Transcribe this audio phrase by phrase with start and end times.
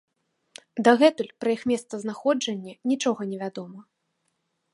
[0.87, 3.79] Дагэтуль пра іх месцазнаходжанне нічога не вядома.